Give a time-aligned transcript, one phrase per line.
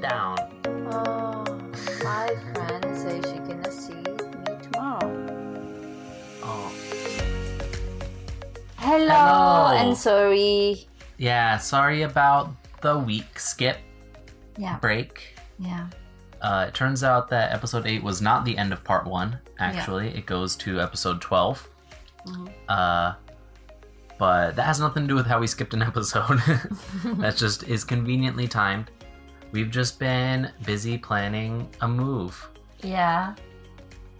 [0.00, 0.36] down.
[0.92, 1.44] Oh,
[2.02, 5.14] my friend says she gonna see me tomorrow.
[6.42, 6.72] Oh.
[8.76, 9.76] Hello, Hello.
[9.76, 10.86] and sorry.
[11.16, 12.50] Yeah, sorry about
[12.80, 13.78] the week skip
[14.56, 15.34] Yeah, break.
[15.58, 15.88] yeah.
[16.40, 20.08] Uh, it turns out that episode 8 was not the end of part 1, actually.
[20.16, 21.68] It goes to episode 12.
[22.26, 22.48] Mhm.
[22.68, 23.14] Uh,
[24.18, 26.38] but that has nothing to do with how we skipped an episode.
[27.18, 28.90] that just is conveniently timed.
[29.52, 32.48] We've just been busy planning a move.
[32.82, 33.34] Yeah.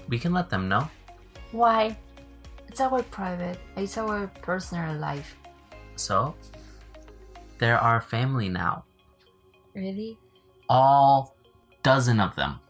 [0.09, 0.89] We can let them know.
[1.53, 1.97] Why?
[2.69, 3.59] It's our private.
[3.77, 5.37] It's our personal life.
[5.97, 6.35] So,
[7.59, 8.85] they're our family now.
[9.75, 10.19] Really?
[10.69, 11.35] All
[11.83, 12.61] dozen of them.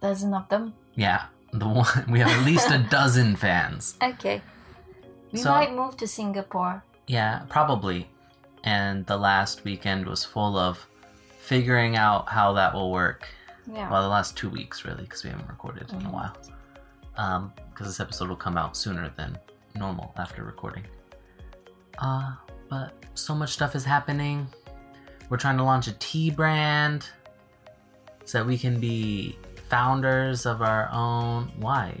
[0.00, 0.74] Dozen of them?
[0.94, 3.96] Yeah, the one we have at least a dozen fans.
[4.02, 4.40] Okay.
[5.32, 6.84] We So- might move to Singapore.
[7.06, 8.08] Yeah, probably.
[8.64, 10.86] And the last weekend was full of
[11.40, 13.28] figuring out how that will work.
[13.72, 13.90] Yeah.
[13.90, 16.12] Well, the last two weeks, really, because we haven't recorded in a Mhm.
[16.12, 16.36] while.
[17.16, 19.38] Um, because this episode will come out sooner than
[19.74, 20.84] normal after recording.
[21.98, 22.32] Uh,
[22.68, 24.48] but so much stuff is happening.
[25.28, 27.08] We're trying to launch a tea brand
[28.24, 29.38] so that we can be
[29.68, 31.52] founders of our own.
[31.56, 32.00] Why?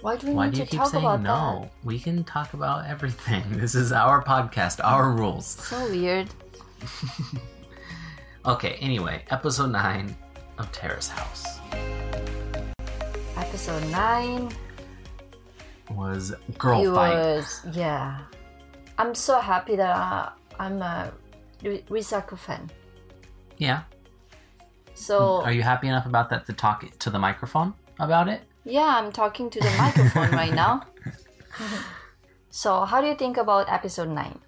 [0.00, 1.70] Why do we Why do you keep saying no?
[1.84, 3.44] We can talk about everything.
[3.60, 5.46] This is our podcast, our rules.
[5.46, 6.28] So weird.
[8.44, 10.14] Okay, anyway, episode 9
[10.58, 11.60] of Terrace House
[13.36, 14.50] Episode 9.
[15.90, 17.14] was Girl it Fight.
[17.14, 18.18] was, yeah.
[18.98, 21.12] I'm so happy that uh, I'm a
[21.62, 22.70] Ri- Risako fan.
[23.58, 23.82] Yeah.
[24.94, 28.42] So, Are you happy enough about that to talk to the microphone about it?
[28.64, 30.82] yeah, I'm talking to the microphone right now.
[32.50, 34.38] so, how do you think about episode 9?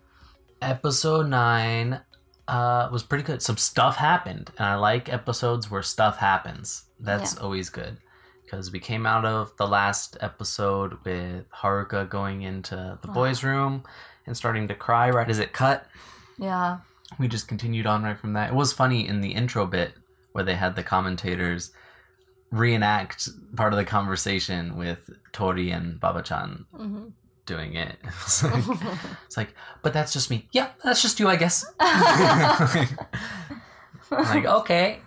[0.63, 2.01] Episode 9
[2.49, 3.41] uh, was pretty good.
[3.43, 6.85] Some stuff happened, and I like episodes where stuff happens.
[7.01, 7.99] That's always good.
[8.45, 13.13] Because we came out of the last episode with Haruka going into the Ah.
[13.13, 13.83] boys' room
[14.27, 15.87] and starting to cry right as it cut.
[16.39, 16.79] Yeah.
[17.19, 18.51] we just continued on right from that.
[18.51, 19.95] It was funny in the intro bit
[20.33, 21.71] where they had the commentators
[22.51, 27.05] reenact part of the conversation with Tori and Baba-chan hmm
[27.47, 27.97] doing it.
[28.25, 28.65] It's like,
[29.27, 30.49] it's like, but that's just me.
[30.53, 31.65] Yeah, that's just you, I guess.
[34.11, 35.01] like, okay.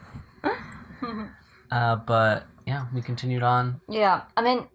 [1.71, 3.81] Uh, but yeah, we continued on.
[3.89, 4.67] yeah, I mean,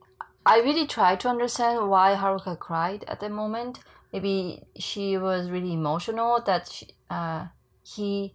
[0.44, 3.78] I really tried to understand why Haruka cried at the moment.
[4.12, 7.46] Maybe she was really emotional that she, uh,
[7.82, 8.34] he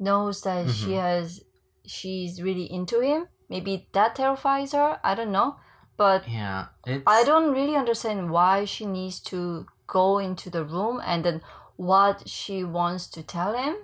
[0.00, 1.00] knows that she Mhm.
[1.02, 1.40] has
[1.86, 3.28] she's really into him.
[3.48, 4.98] Maybe that terrifies her.
[5.04, 5.56] I don't know,
[5.96, 11.00] but Yeah, it's I don't really understand why she needs to go into the room
[11.04, 11.40] and then
[11.76, 13.76] what she wants to tell him.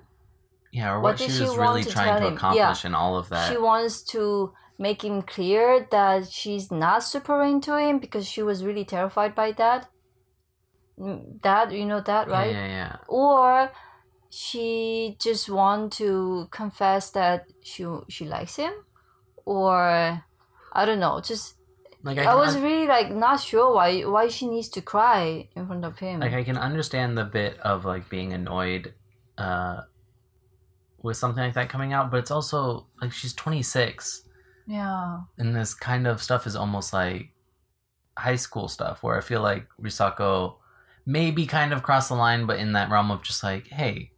[0.73, 3.29] yeah, or what what, she she was really to trying to accomplish in all of
[3.29, 3.51] that.
[3.51, 8.65] She wants to make him clear that she's not super into him because she was
[8.65, 9.89] really terrified by that.
[10.99, 12.53] Mm, That you know that, right?
[12.53, 12.97] Yeah, yeah, yeah.
[13.09, 13.73] Or
[14.31, 18.73] she just want to confess that she she likes him,
[19.45, 20.23] or
[20.73, 21.21] I don't know.
[21.21, 21.57] Just
[22.03, 25.49] Like I, can was un- really like not sure why why she needs to cry
[25.55, 26.21] in front of him.
[26.21, 28.95] like I can understand the bit of like being annoyed
[29.37, 29.83] uh
[31.03, 34.25] with something like that coming out, but it's also like she's 26
[34.67, 37.33] yeah, and this kind of stuff is almost like
[38.17, 40.57] high school stuff where I feel like Risako
[41.07, 44.13] maybe kind of crossed the line but in that realm of just like, hey,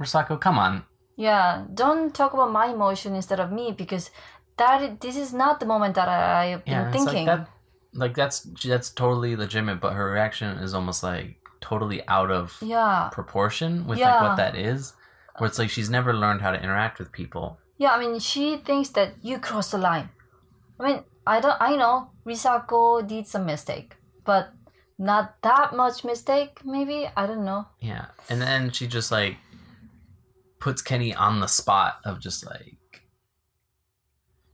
[0.00, 0.84] Risako, come on.
[1.16, 1.64] yeah.
[1.72, 4.10] Don't talk about my emotion instead of me because
[4.60, 7.26] that this is not the moment that I, I've been Yeah, thinking.
[7.26, 7.48] like that
[7.92, 13.08] like that's that's totally legitimate, but her reaction is almost like totally out of yeah,
[13.12, 14.94] proportion with like what that is.
[15.38, 17.58] Where it's like she's never learned how to interact with people.
[17.78, 17.92] yeah.
[17.94, 20.10] I mean, she thinks that you crossed the line.
[20.78, 21.56] I mean, I don't.
[21.60, 24.52] I know Risako did some mistake, but
[24.98, 26.60] not that much mistake.
[26.64, 27.66] Maybe I don't know.
[27.80, 28.06] Yeah.
[28.28, 29.36] And then she just like
[30.60, 32.76] puts Kenny on the spot of just like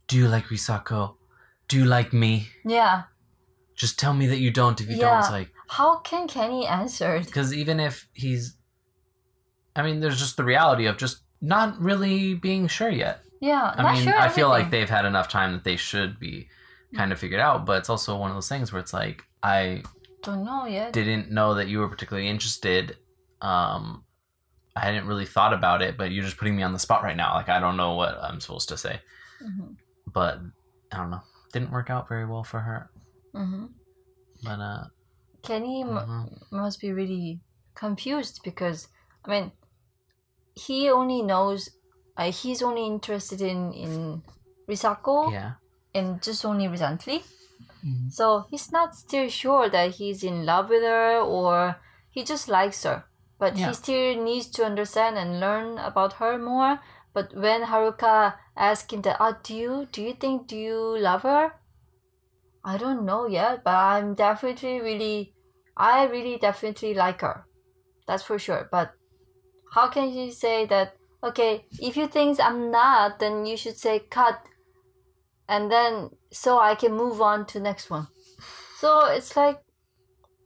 [0.07, 1.15] Do you like Risako?
[1.67, 2.47] Do you like me?
[2.65, 3.03] Yeah.
[3.75, 5.03] Just tell me that you don't if you don't.
[5.05, 5.19] Yeah.
[5.19, 7.19] It's like How can Kenny answer?
[7.19, 8.55] because even if he's
[9.75, 13.21] I mean, there's just the reality of just not really being sure yet.
[13.39, 14.17] Yeah, I mean, sure.
[14.17, 16.47] I feel like they've had enough time that they should be
[16.95, 19.83] kind of figured out, but it's also one of those things where it's like I
[20.23, 20.93] don't know yet.
[20.93, 22.97] didn't know that you were particularly interested.
[23.39, 24.03] Um,
[24.75, 27.15] I hadn't really thought about it, but you're just putting me on the spot right
[27.15, 27.35] now.
[27.35, 29.01] Like I don't know what I'm supposed to say,
[29.39, 29.73] hmm
[30.13, 30.39] but
[30.91, 31.21] I don't know.
[31.53, 32.89] Didn't work out very well for her.
[33.33, 33.65] hmm
[34.43, 34.83] But uh,
[35.43, 37.41] Kenny I m- don't must be really
[37.75, 38.87] confused because
[39.25, 39.51] I mean,
[40.55, 41.69] he only knows
[42.17, 44.23] uh, he's only interested in in
[44.69, 45.51] Risako Yeah.
[45.93, 47.23] and just only recently.
[48.09, 51.77] So he's not still sure that he's in love with her or
[52.09, 53.05] he just likes her.
[53.39, 53.67] But Yeah.
[53.69, 56.79] he still needs to understand and learn about her more.
[57.13, 61.53] But when Haruka him that, ah, do you do you think do you love her?
[62.63, 65.35] I don't know yet, but I'm definitely really
[65.75, 67.45] I really definitely like her.
[68.07, 68.69] That's for sure.
[68.71, 68.93] But
[69.73, 73.99] how can you say that okay, if you think I'm not, then you should say
[73.99, 74.41] cut
[75.47, 78.07] and then so I can move on to next one.
[78.79, 79.61] So it's like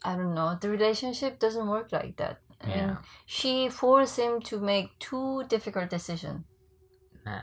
[0.03, 2.41] I don't know, the relationship doesn't work like that.
[2.59, 2.97] And Yeah.
[3.25, 6.45] she forced him to make two difficult decisions.
[7.25, 7.41] Nah.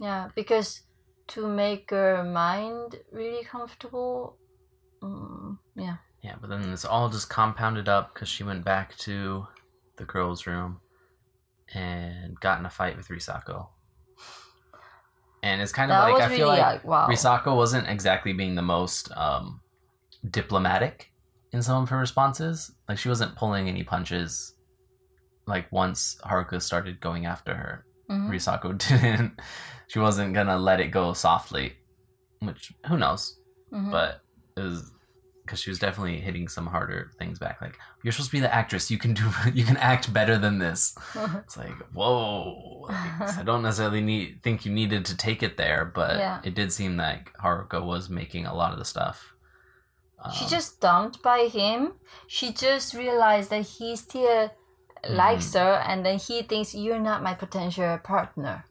[0.00, 0.82] Yeah, because
[1.28, 4.36] to make her mind really comfortable,
[5.02, 5.96] mm, yeah.
[6.22, 9.46] Yeah, but then it's all just compounded up because she went back to
[9.96, 10.80] the girls' room
[11.74, 13.68] and got in a fight with Risako.
[15.42, 17.06] And it's kind of That like I really feel like like, wow.
[17.08, 19.60] Risako wasn't exactly being the most um,
[20.30, 21.12] diplomatic
[21.52, 22.72] in some of her responses.
[22.88, 24.54] Like she wasn't pulling any punches.
[25.46, 28.28] Like once Haruka started going after her, Mhm.
[28.28, 29.40] Risako didn't.
[29.86, 31.74] She wasn't gonna let it go softly,
[32.40, 33.38] which who knows
[33.72, 33.90] Mhm.
[33.90, 34.20] but
[34.56, 34.90] it was
[35.44, 37.60] because she was definitely hitting some harder things back.
[37.60, 40.58] Like you're supposed to be the actress, you can do, you can act better than
[40.58, 40.94] this.
[41.44, 42.86] It's like whoa.
[42.88, 46.40] Like, I don't necessarily need think you needed to take it there, but Yeah.
[46.44, 49.34] it did seem like Haruka was making a lot of the stuff.
[50.34, 51.92] she Um, just dumped by him.
[52.26, 54.50] She just realized that he still
[55.10, 55.58] likes Mm-hmm.
[55.58, 58.64] her, and then he thinks you're not my potential partner.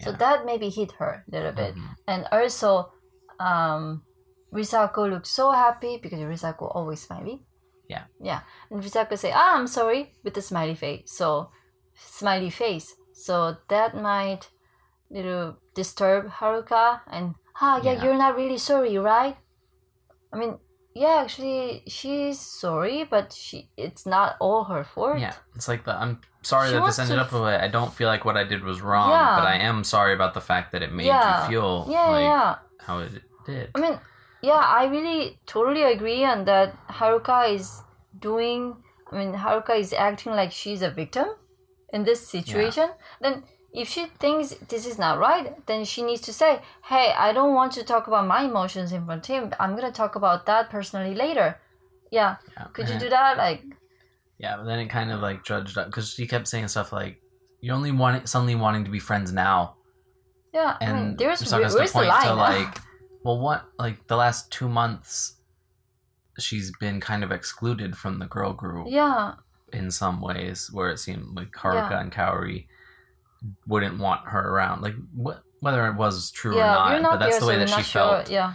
[0.00, 1.76] So that maybe hit her a little bit.
[1.76, 1.94] Mhm.
[2.08, 2.92] And also,
[3.38, 4.02] um,
[4.52, 7.44] Risako looked so happy because Risako always smiley.
[7.88, 8.04] Yeah.
[8.20, 8.40] Yeah.
[8.70, 11.12] And Risako say, ah, I'm sorry with the smiley face.
[11.16, 11.50] So,
[11.94, 12.96] smiley face.
[13.12, 14.50] So that might
[15.10, 18.02] little disturb Haruka and, ah, yeah, Yeah.
[18.04, 19.36] you're not really sorry, right?
[20.32, 20.58] I mean,
[20.94, 25.18] yeah, actually, she's sorry, but she it's not all her fault.
[25.18, 27.56] yeah, it's like the I'm sorry She that wants this ended to up the way.
[27.56, 29.36] I don't feel like what I did was wrong, Yeah.
[29.38, 31.44] but I am sorry about the fact that it made Yeah.
[31.44, 32.54] you feel Yeah, like yeah.
[32.86, 33.12] how it
[33.46, 33.70] did.
[33.74, 33.98] I mean,
[34.42, 36.74] yeah, I really totally agree on that.
[36.88, 37.82] Haruka is
[38.18, 38.76] doing.
[39.10, 41.26] I mean, Haruka is acting like she's a victim
[41.92, 42.90] in this situation.
[43.20, 47.32] Then, if she thinks this is not right, then she needs to say, "Hey, I
[47.32, 49.54] don't want to talk about my emotions in front of him.
[49.58, 51.58] I'm gonna talk about that personally later."
[52.10, 52.64] Yeah, Yeah.
[52.74, 53.38] could you do that?
[53.38, 53.62] Like,
[54.38, 57.22] Yeah, but then it kind of like judged up because she kept saying stuff like,
[57.60, 59.76] "You're only wanting suddenly wanting to be friends now,"
[60.52, 62.26] yeah, I mean, and there's Misaka's where's to the point line?
[62.26, 62.78] to like,
[63.24, 65.36] well, what like the last two months,
[66.38, 69.34] she's been kind of excluded from the girl group yeah,
[69.72, 72.00] in some ways, where it seemed like Haruka Yeah.
[72.00, 72.66] and Kaori
[73.66, 77.18] wouldn't want her around, like wh- whether it was true yeah, or not, not but
[77.20, 78.02] that's there, the way so that she sure.
[78.02, 78.54] felt, Yeah,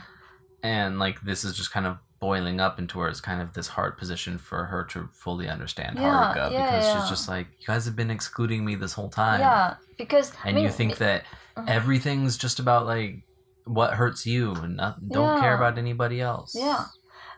[0.63, 3.67] and like this is just kind of boiling up into where it's kind of this
[3.67, 6.99] hard position for her to fully understand Yeah, Haruka yeah, because yeah.
[7.01, 10.47] she's just like you guys have been excluding me this whole time yeah, because I
[10.47, 11.23] and mean, you think that
[11.55, 11.69] Mhm.
[11.69, 13.23] everything's just about like
[13.65, 16.85] what hurts you and not, don't care about anybody else Yeah.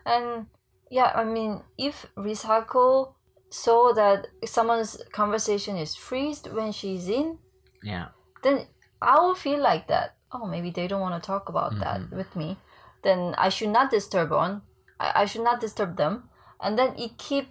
[0.06, 0.46] And
[0.90, 3.14] yeah, I mean, if Risako
[3.50, 7.38] saw that someone's conversation is freezed when she's in,
[7.82, 8.08] yeah
[8.42, 8.66] then
[9.02, 10.16] I will feel like that.
[10.32, 12.12] Oh, maybe they don't want to talk about that Mhm.
[12.16, 12.58] with me.
[13.02, 14.62] Then I should not disturb on.
[15.00, 16.28] I, I should not disturb them.
[16.60, 17.48] And then it keep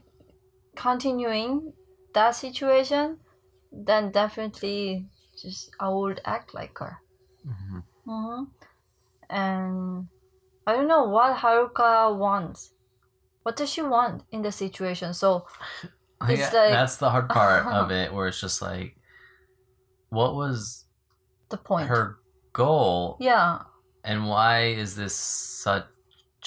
[0.75, 1.73] continuing
[2.13, 3.19] that situation.
[3.71, 5.09] Then definitely,
[5.41, 7.01] just I would act like her.
[7.45, 7.83] Mhm.
[8.05, 8.43] hmm
[9.29, 10.07] And
[10.65, 12.73] I don't know what Haruka wants.
[13.43, 15.13] What does she want in the situation?
[15.13, 15.45] So
[16.27, 18.98] It's Yeah, like- that's the hard part of it where it's just like
[20.09, 20.85] what was
[21.49, 21.87] the point.
[21.87, 22.19] her
[22.53, 23.59] goal yeah,
[24.03, 25.85] and why is this such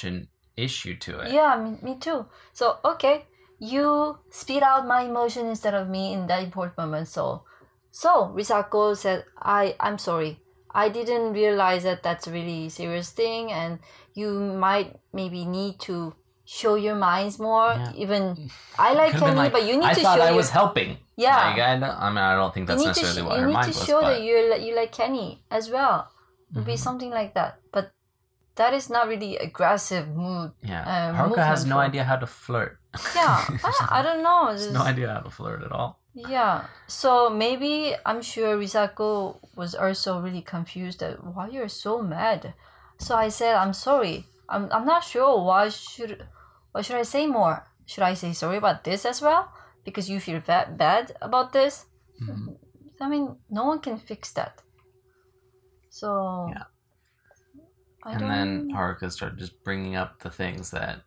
[0.03, 2.27] an issue to it yeah, me, me too.
[2.53, 3.27] So okay,
[3.59, 7.09] you speed out my emotion instead of me in that important moment.
[7.09, 7.45] So,
[7.91, 10.41] so Risako said, "I I'm sorry.
[10.75, 13.79] I didn't realize that that's a really serious thing, and
[14.15, 16.15] you might maybe need to."
[16.61, 17.69] Show your minds more.
[17.73, 18.03] Yeah.
[18.05, 20.51] Even I like Kenny, like, but you need I to thought show I your, was
[20.51, 21.37] helping Yeah.
[21.49, 21.73] like, I,
[22.07, 23.73] I mean I don't think that's you need necessarily sh- what you her need mind
[23.73, 25.29] to show but that you li- you like Kenny
[25.59, 25.97] as well.
[26.53, 26.85] It'd be Mhm.
[26.87, 27.51] something like that.
[27.73, 27.85] But
[28.61, 30.53] that is not really aggressive mood.
[30.73, 32.73] yeah uh, Haruka has no idea how to flirt
[33.17, 33.37] Yeah,
[33.69, 34.53] I, I don't know.
[34.81, 36.57] no idea how to flirt at all Yeah.
[36.87, 37.11] So
[37.45, 42.53] maybe I'm sure Risako was also really confused that why you're so mad.
[42.99, 44.17] So I said I'm sorry.
[44.53, 46.13] I'm I'm not sure why should
[46.73, 47.67] what should I say more?
[47.87, 49.53] Should I say sorry about this as well?
[49.85, 51.87] Because you feel va- bad about this?
[52.21, 52.57] Mhm.
[53.01, 54.63] I mean, no one can fix that.
[55.91, 56.47] So.
[56.51, 56.65] Yeah.
[58.05, 61.03] I and then Haruka started just bringing up the things that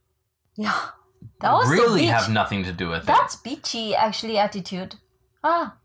[0.55, 0.79] yeah,
[1.41, 3.07] that was really have nothing to do with it.
[3.07, 4.95] That's beachy, actually, attitude.
[5.43, 5.75] Ah,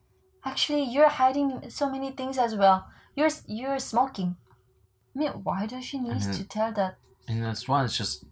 [0.44, 2.86] actually, you're hiding so many things as well.
[3.16, 4.36] You're you're smoking.
[5.16, 6.98] I mean, why does she need to tell that?
[7.26, 8.24] And that's one, it's just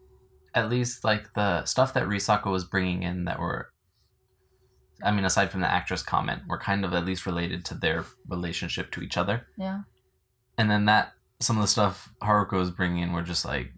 [0.58, 3.70] at least like the stuff that Risako was bringing in that were,
[5.02, 8.04] I mean, aside from the actress comment, were kind of at least related to their
[8.28, 9.46] relationship to each other.
[9.56, 9.80] Yeah.
[10.56, 13.72] And then that some of the stuff Haruka was bringing in were just like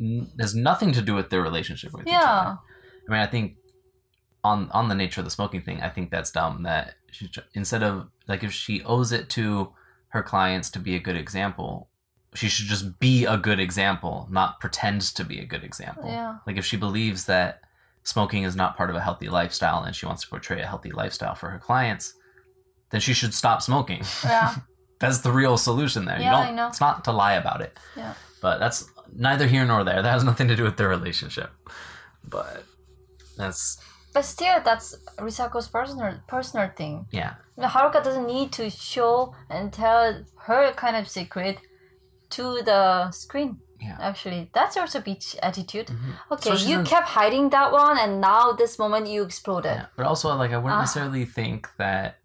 [0.00, 2.20] n- there's nothing to do with their relationship with each Yeah.
[2.40, 2.58] other.
[3.08, 3.56] I mean, I think
[4.44, 6.64] on on the nature of the smoking thing, I think that's dumb.
[6.64, 9.72] That she instead of like if she owes it to
[10.08, 11.88] her clients to be a good example,
[12.34, 16.06] she should just be a good example, not pretend to be a good example.
[16.08, 16.36] Yeah.
[16.46, 17.60] Like if she believes that
[18.04, 20.90] smoking is not part of a healthy lifestyle and she wants to portray a healthy
[20.90, 22.14] lifestyle for her clients,
[22.90, 24.02] then she should stop smoking.
[24.24, 24.54] Yeah.
[24.98, 26.18] that's the real solution there.
[26.18, 26.68] Yeah, you don't I know.
[26.68, 27.78] it's not to lie about it.
[27.96, 28.14] Yeah.
[28.40, 30.00] But that's neither here nor there.
[30.02, 31.50] That has nothing to do with their relationship.
[32.24, 32.64] But
[33.36, 33.78] that's
[34.14, 37.06] But still, that's Risako's personal personal thing.
[37.10, 37.34] yeah.
[37.58, 41.58] Haruka doesn't need to show and tell her kind of secret
[42.32, 43.58] to the screen.
[43.80, 43.96] Yeah.
[44.00, 45.88] Actually, that's also beach attitude.
[45.88, 46.14] Mhm.
[46.30, 49.74] Okay, Especially you since- kept hiding that one, and now this moment you exploded.
[49.76, 50.80] Yeah, but also like I wouldn't Ah.
[50.82, 52.18] necessarily think that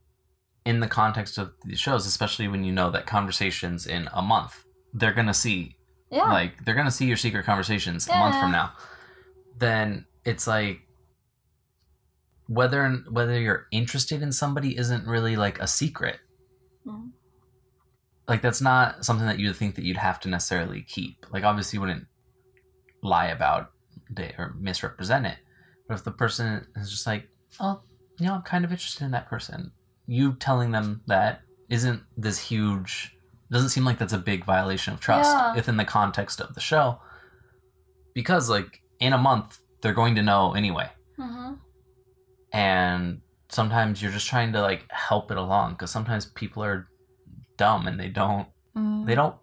[0.65, 4.65] in the context of these shows, especially when you know that conversations in a month,
[4.93, 5.77] they're gonna see
[6.11, 6.29] Yeah.
[6.39, 8.41] like they're gonna see your secret conversations a month yeah.
[8.41, 8.73] from now.
[9.57, 10.81] Then it's like
[12.47, 16.19] whether whether you're interested in somebody isn't really like a secret.
[16.85, 17.11] Mhm.
[18.27, 21.25] Like that's not something that you'd think that you'd have to necessarily keep.
[21.31, 22.05] Like obviously you wouldn't
[23.01, 23.71] lie about
[24.17, 25.37] it or misrepresent it.
[25.87, 27.27] But if the person is just like,
[27.59, 27.81] oh,
[28.19, 29.71] you know, I'm kind of interested in that person,
[30.07, 33.13] you telling them that isn't this huge.
[33.49, 35.55] Doesn't seem like that's a big violation of trust Yeah.
[35.55, 36.99] within the context of the show.
[38.13, 41.53] Because like in a month they're going to know anyway, hmm
[42.53, 46.87] and sometimes you're just trying to like help it along because sometimes people are
[47.57, 49.35] dumb and they don't hmm they don't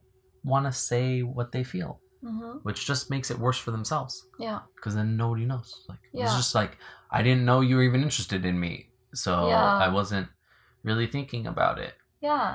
[0.44, 4.61] want to say what they feel, hmm which just makes it worse for themselves Yeah.
[4.76, 5.85] because then nobody knows.
[5.88, 6.73] Like it's just like
[7.11, 8.73] I didn't know you were even interested in me,
[9.14, 9.87] so Yeah.
[9.87, 10.28] I wasn't
[10.83, 11.94] really thinking about it.
[12.21, 12.49] Yeah.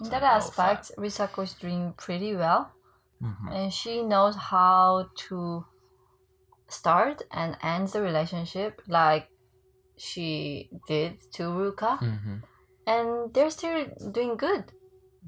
[0.00, 2.62] In It's that oh, aspect, Risako is doing pretty well,
[3.22, 3.48] Mhm.
[3.56, 5.38] and she knows how to
[6.68, 9.28] start and end the relationship, like
[9.96, 12.42] she did to Ruka, Mhm.
[12.86, 14.64] and they're still doing good.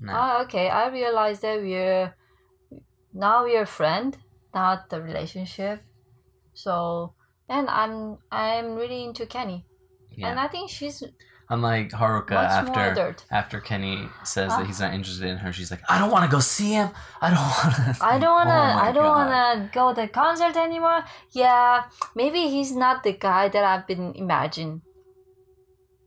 [0.01, 0.13] No.
[0.15, 0.69] Ah, okay.
[0.69, 2.15] I realized that we're
[3.15, 4.17] now we're a friend,
[4.55, 5.83] not the relationship.
[6.55, 7.15] So,
[7.49, 9.67] and I'm I'm really into Kenny,
[10.11, 10.29] yeah.
[10.29, 11.03] and I think she's
[11.49, 14.59] Unlike Haruka, after after Kenny says Ah.
[14.59, 16.91] that he's not interested in her, she's like, I don't want to go see him.
[17.21, 18.05] I don't want to.
[18.13, 18.51] I don't wanna.
[18.75, 21.05] Oh I don't wanna go to the concert anymore.
[21.31, 21.85] Yeah,
[22.17, 24.83] maybe he's not the guy that I've been imagining.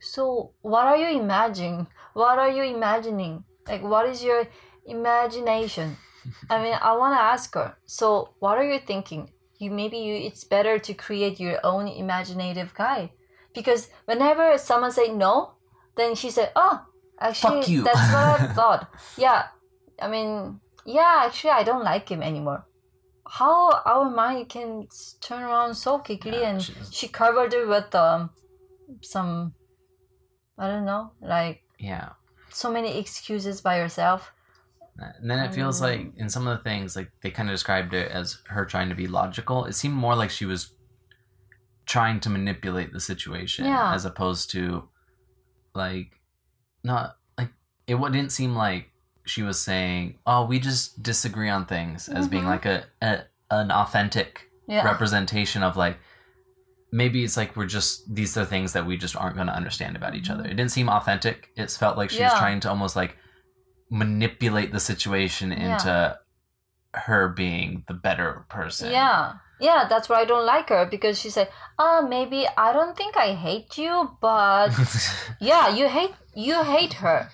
[0.01, 1.87] So, what are you imagining?
[2.13, 3.45] What are you imagining?
[3.67, 4.47] Like, what is your
[4.85, 5.97] imagination?
[6.49, 7.75] I mean, I wanna ask her.
[7.85, 9.31] So, what are you thinking?
[9.57, 10.15] You maybe you.
[10.15, 13.11] It's better to create your own imaginative guy,
[13.53, 15.53] because whenever someone say no,
[15.95, 16.81] then she said, "Oh,
[17.19, 18.87] actually, Fuck you." that's what I thought."
[19.17, 19.47] Yeah,
[20.01, 22.65] I mean, yeah, actually, I don't like him anymore.
[23.27, 24.87] How our mind can
[25.21, 28.31] turn around so quickly, Yeah, and she's- she covered it with um,
[29.01, 29.53] some,
[30.57, 32.09] I don't know, like Yeah.
[32.51, 34.31] So many excuses by herself.
[35.21, 35.81] And then it feels Mm.
[35.81, 38.89] like in some of the things, like they kind of described it as her trying
[38.89, 39.65] to be logical.
[39.65, 40.73] It seemed more like she was
[41.85, 43.93] trying to manipulate the situation Yeah.
[43.93, 44.89] as opposed to
[45.73, 46.19] like
[46.83, 47.49] not like
[47.87, 48.91] it didn't seem like
[49.25, 52.47] she was saying, "Oh, we just disagree on things," as being Mhm.
[52.47, 55.97] like a, a an authentic Yeah, representation of like
[56.91, 59.95] maybe it's like we're just these are things that we just aren't going to understand
[59.95, 60.43] about each other.
[60.45, 61.49] It didn't seem authentic.
[61.55, 62.39] It felt like she was Mm-hmm.
[62.39, 63.15] Trying to almost like
[63.91, 65.73] manipulate the situation Yeah.
[65.73, 66.17] into
[66.93, 68.91] her being the better person.
[68.91, 69.85] yeah, yeah.
[69.89, 73.33] That's why I don't like her because she said, "Ah, maybe I don't think I
[73.33, 74.69] hate you, but
[75.39, 77.29] yeah, you hate you hate her."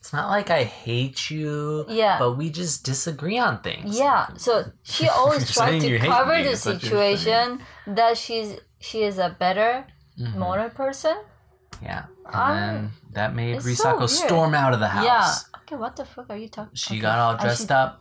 [0.00, 2.16] it's not like I hate you, Yeah.
[2.20, 3.98] but we just disagree on things.
[3.98, 7.16] Yeah, so she always saying to cover the is what you're saying.
[7.16, 9.86] situation that she's she is a better
[10.18, 10.36] Mhm.
[10.36, 11.16] moral person.
[11.82, 12.06] Yeah.
[12.26, 15.04] And I'm- then that made it's so storm out of the house.
[15.04, 15.60] Yeah.
[15.62, 16.74] Okay, what the fuck are you talking?
[16.74, 17.00] She okay.
[17.02, 18.00] got all dressed should- up,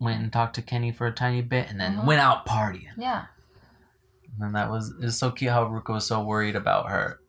[0.00, 2.04] went and talked to Kenny for a tiny bit, and then Mhm.
[2.04, 2.94] went out partying.
[2.96, 3.26] Yeah,
[4.40, 7.20] And that was it's so cute how Ruka was so worried about her.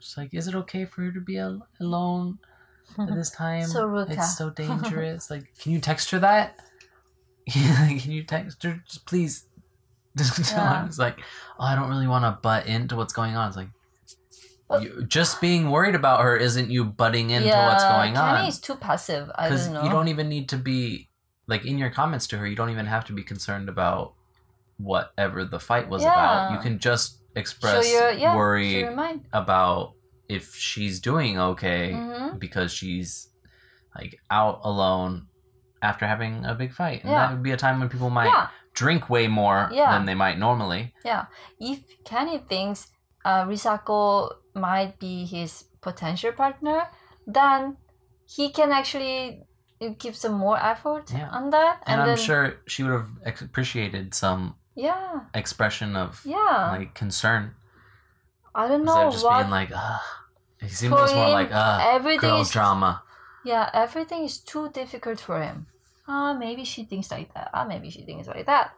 [0.00, 2.38] She's like, "Is it okay for her to be al- alone?
[2.98, 3.66] at this time.
[3.66, 4.10] So Ruka.
[4.10, 5.28] It's so dangerous.
[5.30, 6.58] like, can you text her that?
[7.52, 8.82] can you text her?
[8.88, 9.45] Just please.
[10.16, 10.70] Just tell her.
[10.72, 10.86] Yeah.
[10.86, 11.18] It's like,
[11.58, 13.48] oh, I don't really want to butt into what's going on.
[13.48, 13.68] It's like,
[14.68, 18.46] But- you, just being worried about her isn't you butting into what's going Kenny on.
[18.46, 19.30] is too passive.
[19.34, 19.82] I Because don't know.
[19.84, 21.08] you don't even need to be
[21.46, 22.46] like in your comments to her.
[22.46, 24.14] You don't even have to be concerned about
[24.78, 26.52] whatever the fight was about.
[26.52, 28.82] You can just express your yeah, worry
[29.32, 29.92] about
[30.28, 33.28] if she's doing okay hmm because she's
[33.94, 35.26] like out alone
[35.82, 37.02] after having a big fight.
[37.02, 37.18] And Yeah.
[37.26, 39.90] that would be a time when people might Yeah, drink way more Yeah.
[39.92, 40.92] than they might normally.
[41.04, 41.24] Yeah.
[41.58, 42.88] If Kenny thinks
[43.24, 46.78] uh, Risako might be his potential partner,
[47.26, 47.76] then
[48.36, 49.42] he can actually
[49.98, 51.28] give some more effort Yeah.
[51.38, 53.10] on that, And, and, I'm then sure she would have
[53.42, 56.70] appreciated some yeah, expression of yeah.
[56.78, 57.54] like concern
[58.54, 60.00] I don't know of just what being like, ugh.
[60.60, 61.06] It seems more
[61.40, 63.02] like, ugh, everything girl is drama.
[63.44, 65.66] yeah, everything is too difficult for him.
[66.08, 67.50] Ah, maybe she thinks like that.
[67.52, 68.72] Ah, maybe she thinks like that.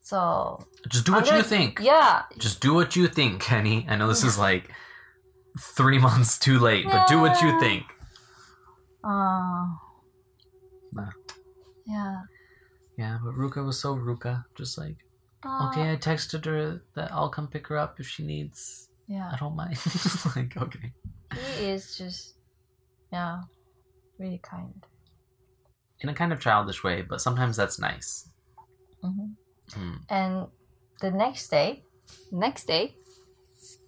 [0.00, 0.58] So
[0.88, 1.80] Just do what I'm you gonna- think.
[1.82, 3.86] yeah, Just do what you think, Kenny.
[3.88, 4.70] I know this is like
[5.58, 7.60] three months too late, but do what you Yeah.
[7.60, 7.84] think.
[9.04, 9.66] uh,
[10.92, 11.10] Nah.
[11.86, 12.22] yeah.
[12.96, 14.44] Yeah, but Ruka was so Ruka.
[14.56, 14.96] Just like,
[15.44, 18.88] Uh, okay, I texted her that I'll come pick her up if she needs.
[19.06, 19.30] Yeah.
[19.32, 19.78] I don't mind.
[20.36, 20.92] like, okay.
[21.58, 22.34] He is just,
[23.12, 23.42] yeah,
[24.18, 24.84] really kind.
[26.00, 28.28] In a kind of childish way, but sometimes that's nice.
[29.02, 29.32] hmm
[29.74, 29.96] Hmm.
[30.08, 30.46] And
[31.00, 31.82] the next day,
[32.32, 32.96] next day,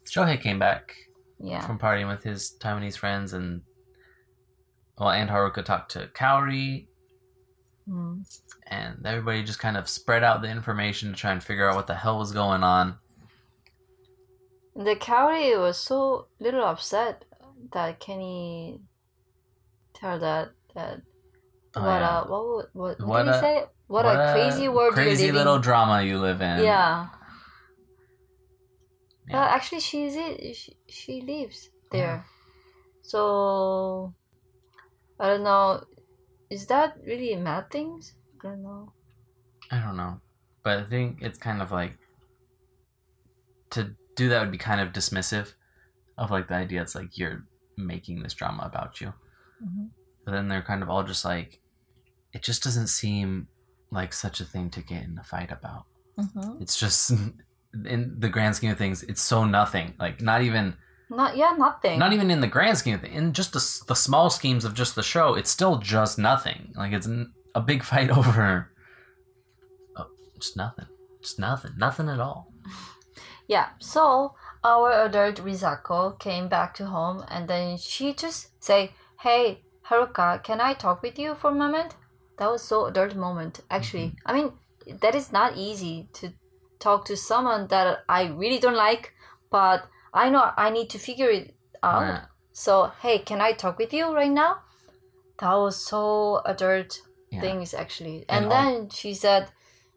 [0.04, 0.94] Shohei came back
[1.38, 3.62] yeah, from partying with his Taiwanese friends, and
[4.98, 6.86] well, and Haruka talked to Kaori,
[7.88, 8.40] mm.
[8.66, 11.86] and everybody just kind of spread out the information to try and figure out what
[11.86, 12.98] the hell was going on.
[14.76, 17.24] the Kaori was so little upset
[17.72, 18.80] that Kenny
[19.94, 21.00] tell that that
[21.76, 22.18] Oh, what yeah.
[22.18, 23.64] uh what would- what, what, What did a- say?
[23.86, 26.62] What, a crazy world crazy little drama you live in.
[26.64, 27.08] yeah.
[29.28, 29.32] Yeah.
[29.32, 30.56] But actually, she's it.
[30.56, 32.24] She, she lives there.
[33.02, 34.14] So
[35.18, 35.84] I don't know.
[36.50, 38.14] Is that really mad things?
[38.42, 38.92] I don't know.
[39.70, 40.20] I don't know,
[40.64, 41.98] but I think it's kind of like
[43.70, 45.54] to do that would be kind of dismissive
[46.18, 46.82] of like the idea.
[46.82, 47.44] It's like you're
[47.76, 49.12] making this drama about you,
[49.62, 49.86] hmm
[50.30, 51.60] but then they're kind of all just like,
[52.32, 53.48] it just doesn't seem
[53.90, 55.86] like such a thing to get in a fight about.
[56.16, 57.10] hmm It's just
[57.84, 59.94] in the grand scheme of things, it's so nothing.
[59.98, 60.76] Like not even
[61.08, 61.98] Not yeah, nothing.
[61.98, 64.74] not even in the grand scheme of things, in just the, the small schemes of
[64.74, 66.72] just the show, it's still just nothing.
[66.76, 67.08] Like it's
[67.56, 68.70] a big fight over
[69.96, 70.06] oh,
[70.40, 70.86] just nothing,
[71.22, 72.46] just nothing, nothing at all.
[73.48, 79.64] Yeah, so our adult Risako came back to home and then she just say, Hey,
[79.90, 81.96] Haruka, can I talk with you for a moment?
[82.38, 84.14] That was so adult moment, actually.
[84.24, 84.52] I mean,
[85.00, 86.32] that is not easy to
[86.78, 89.12] talk to someone that I really don't like,
[89.50, 92.02] but I know I need to figure it out.
[92.02, 92.22] Right.
[92.52, 94.62] So, hey, can I talk with you right now?
[95.38, 97.40] That was so adult Yeah.
[97.40, 98.24] things actually.
[98.28, 99.50] And And, all- then she said,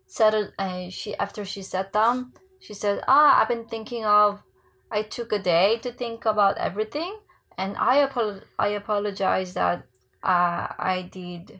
[0.08, 0.54] settled.
[0.58, 4.44] Uh, she after she sat down, she said, "Ah, I've been thinking of.
[4.92, 7.20] I took a day to think about everything,
[7.58, 9.86] and I apo- I apologize that
[10.24, 11.60] uh, I did.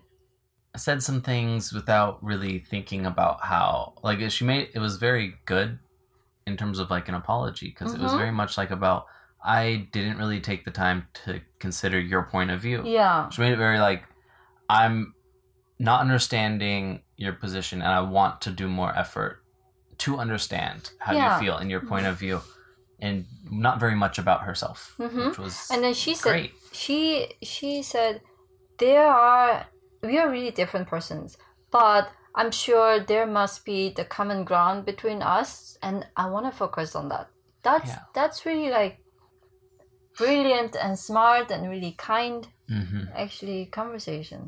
[0.76, 5.78] Said some things without really thinking about how like she made it was very good
[6.48, 8.18] in terms of like an apology because it was Mhm.
[8.18, 9.06] very much like about
[9.46, 12.82] I didn't really take the time to consider your point of view.
[12.86, 14.04] Yeah, She made it very like
[14.70, 15.14] I'm
[15.80, 19.44] not understanding your position and I want to do more effort
[20.00, 21.36] to understand how Yeah.
[21.38, 22.42] you feel and your point of view
[23.04, 23.16] and
[23.66, 25.28] not very much about herself, Mhm.
[25.28, 26.52] which was and then she said great.
[26.72, 27.00] she
[27.54, 28.22] she said
[28.86, 29.68] there are
[30.02, 31.38] we are really different persons
[31.80, 32.04] but
[32.40, 36.90] i'm sure there must be the common ground between us and i want to focus
[37.00, 37.28] on that
[37.68, 38.04] that's Yeah.
[38.18, 38.96] that's really like
[40.18, 44.42] brilliant and smart and really kind hmm actually conversation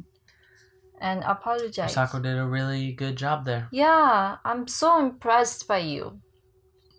[1.00, 3.68] and apologize Sako did a really good job there.
[3.72, 6.04] yeah i'm so impressed by you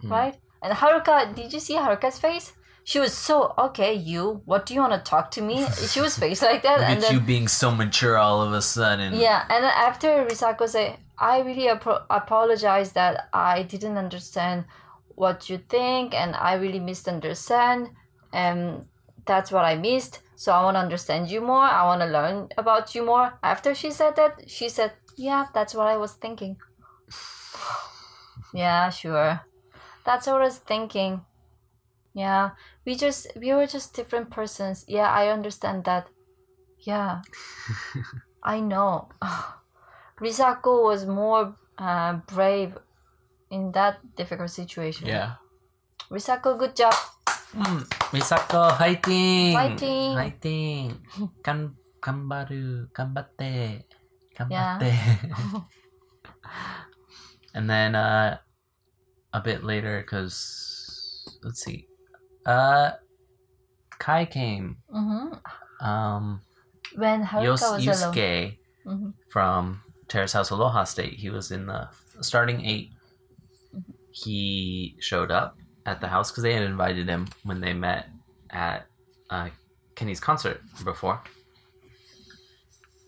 [0.05, 0.11] Mm.
[0.17, 2.53] right and haruka did you see haruka's face
[2.91, 5.57] she was so okay you what do you want to talk to me
[5.93, 9.15] she was face like that and then you being so mature all of a sudden.
[9.27, 14.67] Yeah, and then after Risako said, I really apo- apologize that I didn't understand
[15.17, 17.89] what you think, and I really misunderstand,
[18.33, 18.87] and
[19.27, 20.21] that's what I missed.
[20.37, 21.67] So I want to understand you more.
[21.81, 23.39] I want to learn about you more.
[23.43, 26.57] After she said that, she said, "Yeah, that's what I was thinking."
[28.55, 29.41] yeah, sure.
[30.07, 31.27] That's what I was thinking.
[32.15, 32.55] Yeah,
[32.87, 34.87] we just we were just different persons.
[34.87, 36.07] Yeah, I understand that.
[36.79, 37.27] Yeah,
[38.43, 39.11] I know.
[40.23, 42.79] Risako was more uh, brave
[43.51, 45.11] in that difficult situation.
[45.11, 45.43] Yeah.
[46.09, 46.95] Risako, good job.
[47.53, 49.53] Mm, Risako, fighting!
[49.53, 50.15] Fighting!
[50.15, 50.85] Fighting!
[51.45, 53.85] Kan, kanbaru, kanbatte,
[54.33, 54.89] kanbatte.
[54.89, 55.61] Yeah.
[57.55, 58.39] and then uh,
[59.37, 61.87] a bit later, because, let's see.
[62.47, 62.93] Uh,
[63.99, 64.79] Kai came.
[64.91, 65.29] hmm
[65.81, 66.41] Um,
[66.97, 68.15] When Haruka Yos- was alone.
[68.15, 71.15] Yusuke hmm from Terrace House Aloha State.
[71.15, 71.89] He was in the
[72.21, 72.91] starting 8
[74.11, 78.09] He showed up at the house because they had invited him when they met
[78.51, 78.87] at
[79.29, 79.51] uh,
[79.97, 81.21] Kenny's concert before,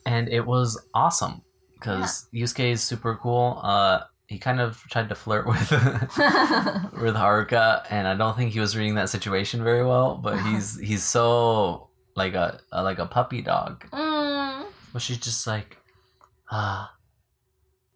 [0.04, 1.42] and it was awesome
[1.74, 3.60] because Yusuke is super cool.
[3.62, 8.60] Uh, he kind of tried to flirt with with Haruka, and I don't think he
[8.60, 10.16] was reading that situation very well.
[10.16, 13.88] But he's he's so like a, a like a puppy dog.
[13.90, 14.66] mm.
[14.92, 15.78] But she's just like,
[16.50, 16.92] ah,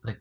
[0.05, 0.17] the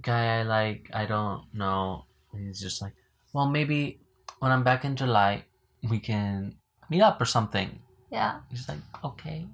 [0.00, 2.06] guy I like, I don't know.
[2.32, 2.94] And he's just like,
[3.32, 4.00] well, maybe
[4.40, 5.44] when I'm back in July,
[5.88, 6.56] we can
[6.90, 7.80] meet up or something.
[8.10, 8.40] Yeah.
[8.50, 9.46] He's like, okay.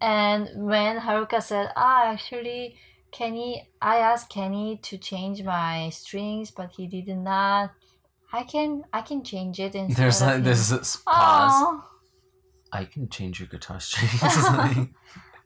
[0.00, 2.76] And when Haruka said, "Ah, actually,
[3.12, 7.70] Kenny, I asked Kenny to change my strings, but he did not.
[8.32, 11.80] I can, I can change it instead There's of like him." this pause.
[12.72, 14.18] I can change your guitar strings.
[14.22, 14.88] Ah, like,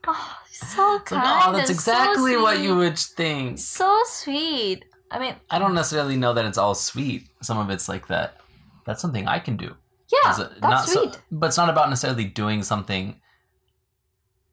[0.09, 1.25] Oh, so kind.
[1.25, 3.59] like, oh, that's and so exactly what you would think.
[3.59, 4.85] So sweet.
[5.11, 7.25] I mean, I don't necessarily know that it's all sweet.
[7.43, 8.37] Some of it's like that.
[8.85, 9.75] That's something I can do.
[10.13, 13.21] yeah, it that's not so- sweet but it's not about necessarily doing something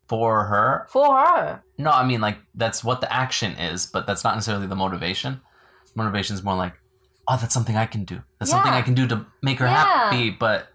[0.08, 0.86] for her.
[0.90, 1.64] for her.
[1.78, 5.42] No, I mean like that's what the action is, but that's not necessarily the motivation.
[5.96, 6.74] Motivation is more like,
[7.28, 8.22] oh, that's something I can do.
[8.40, 9.84] That's something I can do to make her Yeah.
[9.84, 10.68] happy, but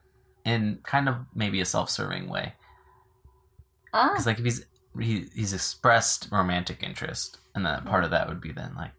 [0.45, 2.55] in kind of maybe a self-serving way.
[3.93, 4.65] Ah, Because like if he's
[5.01, 8.93] he, he's expressed romantic interest, and then part of that would be then like,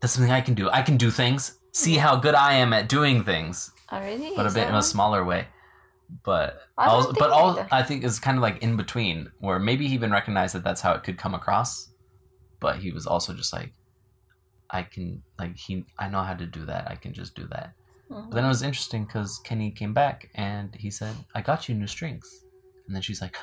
[0.00, 0.70] that's something I can do.
[0.70, 1.58] I can do things.
[1.72, 4.32] See how good I am at doing things, already.
[4.36, 5.46] but a bit in a smaller way.
[6.24, 7.68] But I also, but all either.
[7.70, 10.80] I think is kind of like in between, where maybe he even recognized that that's
[10.80, 11.88] how it could come across,
[12.60, 13.72] but he was also just like,
[14.70, 16.90] I can like he I know how to do that.
[16.90, 17.72] I can just do that.
[18.10, 18.28] Mhm.
[18.28, 21.74] But then it was interesting because Kenny came back and he said, "I got you
[21.74, 22.44] new strings,"
[22.86, 23.36] and then she's like,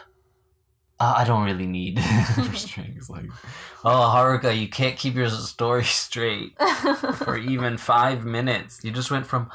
[0.99, 1.95] uh, "I don't really need
[2.37, 3.29] new strings." Like,
[3.83, 6.53] oh Haruka, you can't keep your story straight
[7.15, 8.79] for even five minutes.
[8.83, 9.49] You just went from,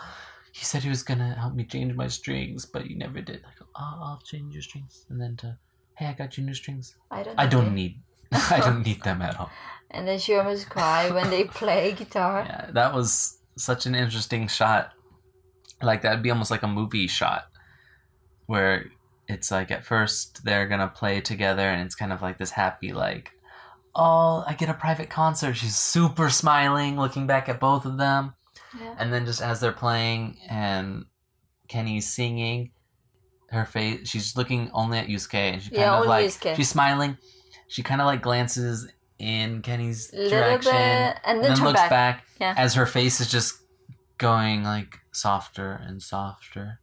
[0.54, 3.42] he said he was gonna help me change my strings, but he never did.
[3.42, 5.58] Like, oh, I'll change your strings, and then to,
[5.96, 6.94] hey, I got you new strings.
[7.10, 7.40] I don't.
[7.40, 8.00] I don't need,
[8.32, 9.50] I don't need them at all.
[9.90, 12.44] And then she almost cry when they play guitar.
[12.46, 14.92] Yeah, that was such an interesting shot.
[15.82, 17.46] Like that'd be almost like a movie shot,
[18.46, 18.86] where
[19.26, 22.92] it's like at first they're gonna play together, and it's kind of like this happy
[22.92, 23.32] like.
[23.96, 25.54] Oh, I get a private concert.
[25.54, 28.34] She's super smiling, looking back at both of them.
[28.80, 28.94] Yeah.
[28.98, 31.04] and then just as they're playing and
[31.68, 32.70] Kenny's singing,
[33.50, 36.56] her face she's looking only at Yusuke and she kind Yeah, of like Yusuke.
[36.56, 37.16] she's smiling.
[37.68, 38.86] She kind of like glances
[39.18, 41.90] in Kenny's Little direction bit, and and then, then looks back.
[41.90, 42.54] back, Yeah.
[42.56, 43.54] as her face is just
[44.18, 46.80] going like softer and softer.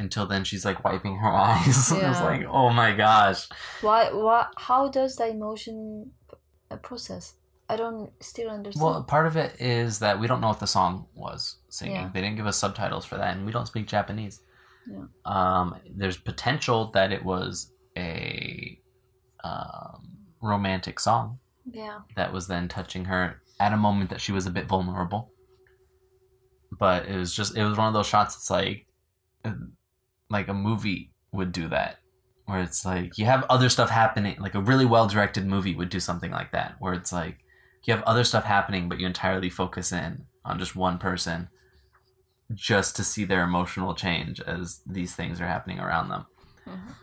[0.00, 1.68] Until then, she's like wiping her eyes.
[1.68, 2.22] it's Yeah.
[2.24, 3.48] like, oh my gosh.
[3.80, 4.10] Why?
[4.12, 4.46] Why?
[4.56, 6.10] How does the emotion
[6.82, 7.34] process?
[7.68, 8.84] I don't still understand.
[8.84, 11.96] Well, part of it is that we don't know what the song was singing.
[11.96, 12.10] Yeah.
[12.12, 14.40] They didn't give us subtitles for that, and we don't speak Japanese.
[14.86, 15.04] Yeah.
[15.24, 18.78] Um, there's potential that it was a
[19.42, 20.08] um,
[20.42, 21.38] romantic song
[21.70, 22.00] yeah.
[22.16, 25.30] that was then touching her at a moment that she was a bit vulnerable.
[26.78, 28.36] But it was just it was one of those shots.
[28.36, 28.86] It's like
[30.28, 31.98] like a movie would do that,
[32.46, 34.36] where it's like you have other stuff happening.
[34.38, 37.43] Like a really well directed movie would do something like that, where it's like
[37.88, 41.48] you have other stuff happening, but you entirely focus in on just one person,
[42.54, 46.26] just to see their emotional change as these things are happening around them.
[46.66, 46.94] Mhm.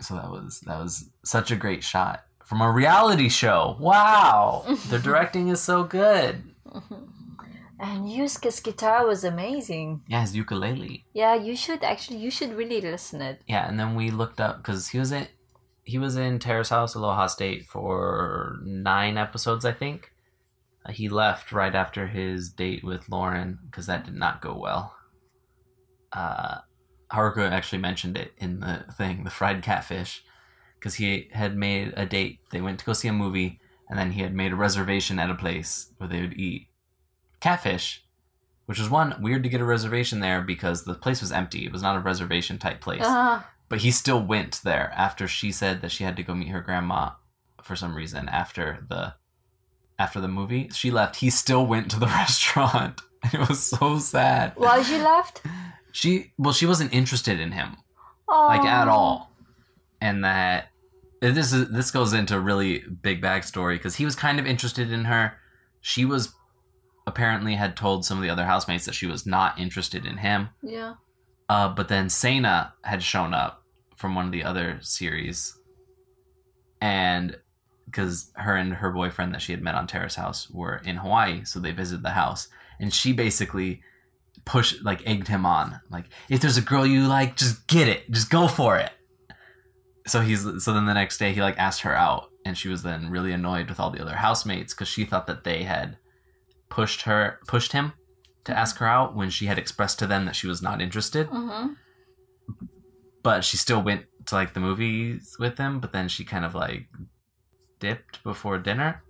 [0.00, 3.76] So that was that was such a great shot from a reality show.
[3.80, 6.42] Wow, the directing is so good.
[6.68, 7.08] Mhm.
[7.78, 10.02] And Yusuke's guitar was amazing.
[10.08, 11.04] Yeah, his ukulele.
[11.12, 12.18] Yeah, you should actually.
[12.18, 13.42] You should really listen it.
[13.46, 15.28] Yeah, and then we looked up because he was in
[15.86, 20.12] he was in Terrace House, Aloha State for nine episodes, I think.
[20.84, 24.96] Uh, he left right after his date with Lauren because that did not go well.
[26.12, 26.58] Uh,
[27.12, 30.24] Haruka actually mentioned it in the thing, the fried catfish,
[30.78, 32.40] because he had made a date.
[32.50, 35.30] They went to go see a movie, and then he had made a reservation at
[35.30, 36.66] a place where they would eat
[37.38, 38.04] catfish,
[38.64, 41.64] which was one weird to get a reservation there because the place was empty.
[41.64, 45.50] It was not a reservation type place Ah, but he still went there after she
[45.52, 47.10] said that she had to go meet her grandma
[47.62, 49.14] for some reason after the
[49.98, 50.68] after the movie.
[50.72, 51.16] She left.
[51.16, 53.00] He still went to the restaurant.
[53.32, 54.52] It was so sad.
[54.56, 55.42] Why she left?
[55.90, 57.76] She well, she wasn't interested in him
[58.28, 58.46] Oh.
[58.48, 59.32] like at all,
[60.00, 60.68] and that
[61.20, 64.92] this is this goes into a really big backstory because he was kind of interested
[64.92, 65.38] in her.
[65.80, 66.34] She was
[67.06, 70.50] apparently had told some of the other housemates that she was not interested in him.
[70.62, 70.94] Yeah.
[71.48, 73.62] Uh, but then Sena had shown up
[73.94, 75.58] from one of the other series,
[76.80, 77.38] and
[77.86, 81.44] because her and her boyfriend that she had met on Terrace House were in Hawaii,
[81.44, 82.48] so they visited the house,
[82.80, 83.80] and she basically
[84.44, 88.10] pushed, like, egged him on, like, if there's a girl you like, just get it,
[88.10, 88.90] just go for it.
[90.06, 92.82] So he's so then the next day he like asked her out, and she was
[92.82, 95.96] then really annoyed with all the other housemates because she thought that they had
[96.68, 97.92] pushed her pushed him
[98.46, 101.28] to ask her out when she had expressed to them that she was not interested.
[101.28, 101.74] Mm-hmm.
[103.22, 106.54] but she still went to like the movies with him but then she kind of
[106.54, 106.86] like
[107.80, 109.02] dipped before dinner.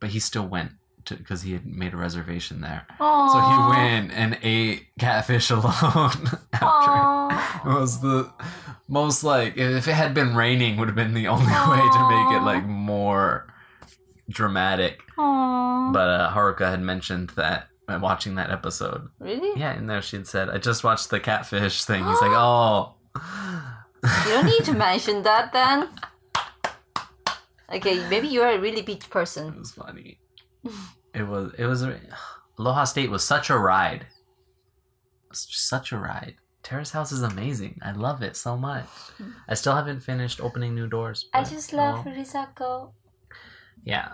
[0.00, 0.72] But he still went
[1.04, 2.86] to because he had made a reservation there.
[2.98, 7.68] So he went and ate catfish alone after.
[7.68, 8.32] It was the
[8.88, 12.36] most like if it had been raining would have been the only way to make
[12.36, 13.46] it like more
[14.28, 15.00] dramatic.
[15.18, 15.92] Aww.
[15.92, 19.58] but uh, haruka had mentioned that watching that episode really?
[19.58, 22.94] yeah in there she had said i just watched the catfish thing he's like oh
[24.24, 25.88] You don't need to mention that then.
[27.72, 29.48] Okay, maybe you're a really beach person.
[29.54, 30.18] It was funny.
[31.14, 31.52] It was.
[31.56, 31.84] It was.
[32.58, 34.06] Aloha State was such a ride.
[35.32, 36.34] Such a ride.
[36.62, 37.78] Terrace House is amazing.
[37.82, 38.86] I love it so much.
[39.48, 41.28] I still haven't finished opening new doors.
[41.32, 42.92] I just love Risako.
[43.84, 44.12] Yeah,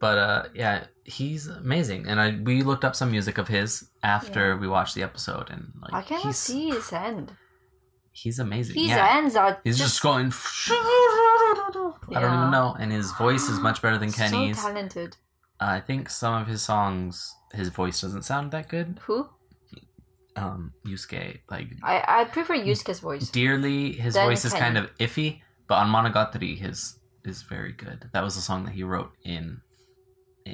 [0.00, 2.08] but uh, yeah, he's amazing.
[2.08, 5.72] And I we looked up some music of his after we watched the episode, and
[5.82, 7.32] like I cannot he's, see his hand.
[8.12, 8.74] He's amazing.
[8.74, 10.32] His yeah, hands are he's just, going.
[10.32, 14.60] I don't even know, and his voice is much better than Kenny's.
[14.60, 15.16] So talented.
[15.60, 18.98] I think some of his songs, his voice doesn't sound that good.
[19.02, 19.28] Who?
[20.34, 23.30] Um, Yusuke, like I I prefer Yusuke's voice.
[23.30, 28.08] dearly, his Then voice is kind of iffy, but on Monogatari, his is very good.
[28.12, 29.60] That was the song that he wrote in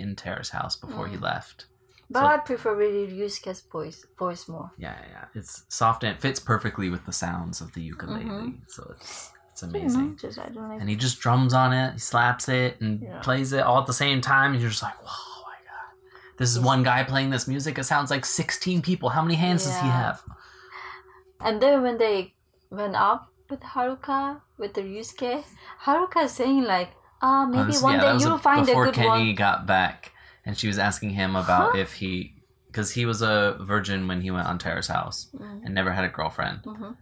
[0.00, 1.22] in Terrace House before he Mm.
[1.22, 1.66] left.
[2.09, 4.70] But So- I prefer really Yusuke's voice voice more.
[4.78, 5.24] Yeah, yeah, yeah.
[5.35, 8.61] It's soft and it fits perfectly with the sounds of the ukulele, Mhm.
[8.68, 10.16] so it's it's amazing.
[10.18, 10.80] Just I don't like.
[10.80, 13.20] And he just drums on it, he slaps it, and Yeah.
[13.20, 14.52] plays it all at the same time.
[14.52, 17.78] And you're just like, whoa, my god, this is one guy playing this music.
[17.78, 19.09] It sounds like 16 people.
[19.09, 20.22] How many hands does he have?
[21.40, 22.35] And then when they
[22.70, 25.44] went up with Haruka with the Yusuke,
[25.85, 26.90] Haruka is saying like,
[27.27, 29.35] Oh, maybe this- one yeah, day you'll a- find a before good Kenny one.
[29.35, 30.12] got back,
[30.45, 31.79] and she was asking him about Huh?
[31.79, 32.35] if he,
[32.69, 35.65] because he was a virgin when he went on Terrace House Mm-hmm.
[35.65, 36.93] and never had a girlfriend, hmm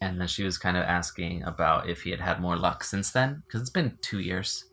[0.00, 3.10] and then she was kind of asking about if he had had more luck since
[3.10, 4.64] then, because it's been two years.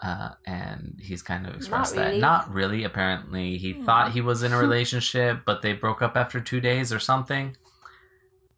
[0.00, 2.18] Uh, and he's kind of expressed that really.
[2.20, 2.82] not really.
[2.82, 3.84] Apparently, he Hmm.
[3.84, 7.56] thought he was in a relationship, but they broke up after two days or something,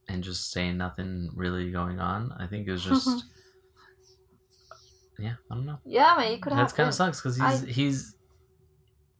[0.08, 2.32] and just saying nothing really going on.
[2.38, 3.24] I think it was just,
[5.18, 5.78] yeah, I don't know.
[5.84, 6.68] Yeah, man, you could have.
[6.68, 8.14] That kind of sucks because he's I- he's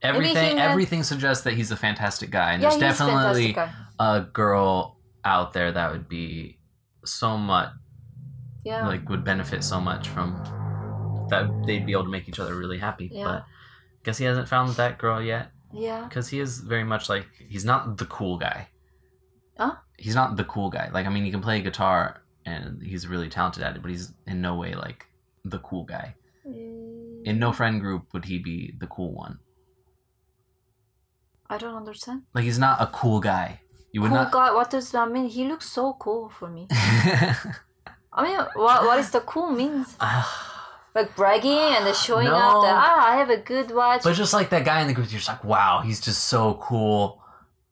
[0.03, 0.59] everything.
[0.59, 3.73] Everything suggests that he's a fantastic guy, and Yeah, there's definitely guy.
[3.99, 6.59] a girl out there that would be
[7.05, 7.71] so much
[8.65, 8.87] Yeah.
[8.87, 10.35] like would benefit so much from
[11.31, 13.09] that they'd be able to make each other really happy.
[13.13, 13.25] Yeah.
[13.25, 13.45] But
[14.05, 16.05] guess he hasn't found that girl yet yeah.
[16.05, 18.69] because he is very much like he's not the cool guy.
[19.59, 19.77] Huh?
[19.99, 20.91] He's not the cool guy.
[20.93, 24.13] Like I mean, he can play guitar and he's really talented at it, but he's
[24.27, 25.07] in no way like
[25.45, 26.15] the cool guy.
[26.45, 29.39] In no friend group would he be the cool one.
[31.49, 32.23] I don't understand.
[32.35, 33.61] Like he's not a cool guy.
[33.93, 34.33] You would cool not.
[34.33, 34.53] guy.
[34.53, 35.27] What does that mean?
[35.29, 36.67] He looks so cool for me.
[36.71, 39.97] I mean, what what is the cool means?
[40.97, 42.35] Like bragging and then showing No.
[42.37, 44.05] off that ah, I have a good watch.
[44.05, 46.55] but just like that guy in the group, you're just like, wow, he's just so
[46.63, 47.21] cool.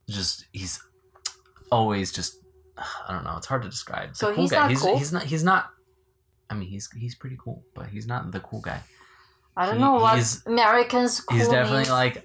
[0.08, 0.82] Just he's
[1.70, 2.34] always just.
[3.08, 3.36] I don't know.
[3.36, 4.08] It's hard to describe.
[4.10, 4.56] The So cool he's guy.
[4.62, 4.98] not he's, cool?
[4.98, 5.22] he's not.
[5.22, 5.70] He's not.
[6.52, 8.80] I mean, he's he's pretty cool, but he's not the cool guy.
[9.56, 11.90] I don't he- know what Americans cool he's definitely means.
[12.02, 12.16] like,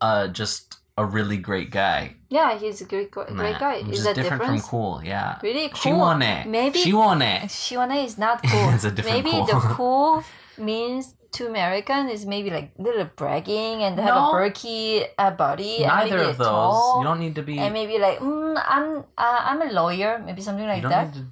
[0.00, 0.62] uh, just
[0.96, 2.00] a really great guy.
[2.36, 3.74] yeah, he's a great great Nah, guy.
[3.94, 4.62] Is that different difference?
[4.62, 4.94] from cool.
[5.04, 5.38] Yeah.
[5.42, 5.78] Really cool.
[5.82, 6.46] She won it.
[6.58, 7.42] Maybe she won it.
[7.62, 8.68] Shiwane is not cool.
[8.74, 9.46] It's a different maybe cool.
[9.46, 10.24] the cool
[10.70, 14.28] means to American is maybe like little bragging and have No.
[14.30, 15.74] a bulky uh, body.
[15.86, 16.46] Neither of those.
[16.48, 17.58] Tall, You don't need to be.
[17.62, 21.14] and maybe like mm, I'm uh, I'm a lawyer, maybe something like that.
[21.14, 21.24] need to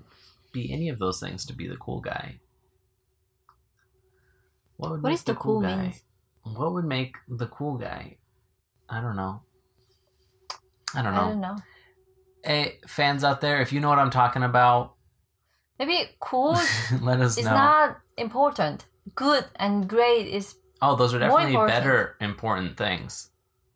[0.56, 2.40] be any of those things to be the cool guy.
[4.76, 5.76] What would What make is the cool guy?
[5.82, 6.02] means?
[6.42, 8.16] What would make the cool guy?
[8.88, 9.42] I don't know.
[10.94, 11.28] I don't I know.
[11.30, 11.56] don't know.
[12.44, 14.92] Hey, fans out there, if you know what I'm talking about,
[15.78, 16.56] Maybe cool
[17.02, 17.52] Let us is know.
[17.52, 18.86] not important.
[19.14, 21.76] Good and great is oh, those are definitely important.
[21.76, 23.30] better important things.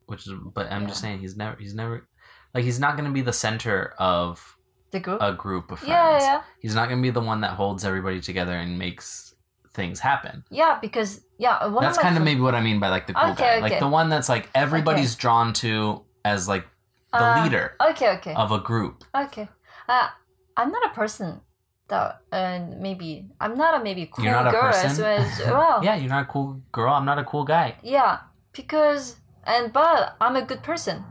[0.07, 2.09] Which is, but I'm just saying he's never, he's never,
[2.55, 4.57] like he's not gonna be the center of
[4.90, 5.20] the group.
[5.22, 5.90] a group of friends.
[5.90, 9.35] yeah, yeah, He's not gonna be the one that holds everybody together and makes
[9.72, 10.44] things happen.
[10.50, 10.79] yeah.
[10.81, 13.31] Because yeah, one that's of kind of maybe what I mean by like the cool
[13.33, 13.61] Okay, guy, okay.
[13.62, 16.66] like the one that's like everybody's drawn to as like
[17.12, 19.05] the Uh, leader Okay, okay, of a group.
[19.14, 19.48] okay.
[19.88, 20.09] Uh,
[20.57, 21.40] I'm not a person
[21.88, 25.05] that, and maybe I'm not a maybe cool You're not a girl as person?
[25.05, 25.18] well.
[25.18, 25.85] As well.
[25.85, 26.92] Yeah, you're not a cool girl.
[26.92, 27.76] I'm not a cool guy.
[27.83, 28.18] Yeah,
[28.53, 31.05] because and but I'm a good person.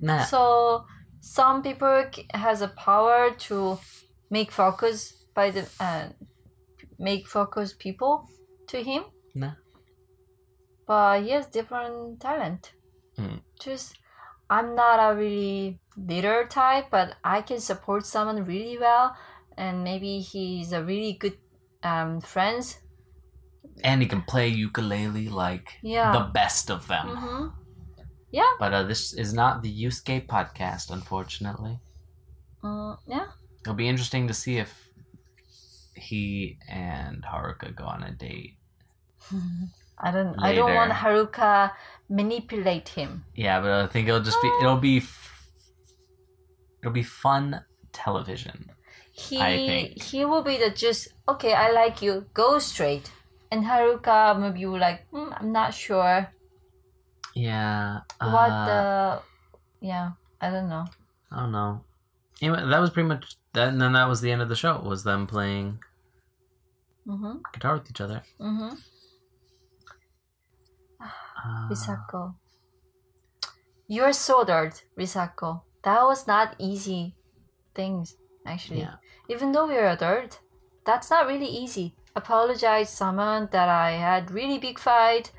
[0.00, 0.24] Nah.
[0.24, 0.84] So
[1.20, 2.04] some people
[2.34, 3.78] has a power to
[4.30, 6.08] make focus by the uh,
[6.98, 8.28] make focus people
[8.68, 9.04] to him.
[9.34, 9.52] Nah.
[10.86, 12.72] But he has different talent.
[13.18, 13.40] Mm.
[13.60, 13.98] Just
[14.50, 19.14] I'm not a really leader type, but I can support someone really well,
[19.56, 21.36] and maybe he's a really good
[21.82, 22.78] um friends.
[23.84, 26.10] and he can play ukulele like Yeah.
[26.12, 27.06] the best of them.
[27.08, 27.46] Mm-hmm.
[28.58, 31.78] But uh, this is not the Yusuke podcast, unfortunately.
[32.62, 33.26] Mm, yeah.
[33.62, 34.90] It'll be interesting to see if
[35.94, 38.56] he and Haruka go on a date.
[39.98, 40.36] I don't.
[40.38, 41.72] I don't want Haruka
[42.08, 43.24] manipulate him.
[43.34, 45.02] Yeah, but I think it'll just be it'll be
[46.80, 48.70] it'll be fun television.
[49.10, 50.02] He I think.
[50.02, 51.52] he will be the just okay.
[51.52, 52.26] I like you.
[52.32, 53.10] Go straight.
[53.50, 55.08] And Haruka maybe will like.
[55.08, 56.30] Hmm, I'm not sure
[57.38, 58.00] Yeah.
[58.20, 59.22] what uh, the.
[59.86, 60.84] Yeah, I don't know.
[61.30, 61.84] I don't know.
[62.42, 64.80] Anyway, that was pretty much that, and then that was the end of the show.
[64.80, 65.78] Was them playing
[67.06, 67.40] Mhm.
[67.52, 68.22] guitar with each other.
[68.40, 68.76] Mhm.
[71.00, 72.34] Uh, Risako.
[73.86, 75.62] You're so dirt, Risako.
[75.84, 77.14] That was not easy
[77.74, 78.80] things actually.
[78.80, 78.96] yeah.
[79.28, 80.40] even though we're adult,
[80.84, 81.94] that's not really easy.
[82.16, 85.30] Apologize someone that I had really big fight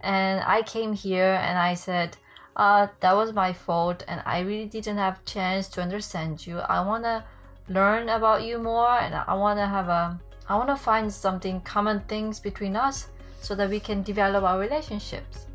[0.00, 2.16] and I came here and I said,
[2.56, 6.58] uh, that was my fault and I really didn't have chance to understand you.
[6.58, 7.24] I wanna
[7.68, 12.38] learn about you more and I wanna have a I wanna find something common things
[12.40, 13.08] between us
[13.40, 15.46] so that we can develop our relationships.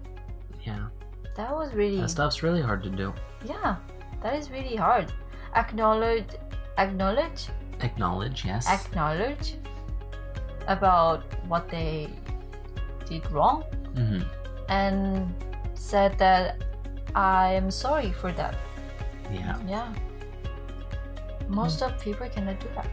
[0.66, 0.88] Yeah.
[1.36, 3.14] That was really That stuff's really hard to do.
[3.46, 3.78] yeah,
[4.22, 5.12] that is really hard.
[5.56, 6.28] Acknowledge
[6.78, 7.48] acknowledge
[7.82, 8.68] Acknowledge, yes.
[8.70, 9.56] acknowledge
[10.68, 12.10] about what they
[13.08, 13.64] did wrong
[13.96, 14.22] hmm
[14.70, 15.34] and
[15.74, 16.64] said that
[17.14, 18.56] I am sorry for that.
[19.32, 19.60] Yeah.
[19.68, 19.94] Yeah.
[21.50, 22.88] Most of people cannot do that.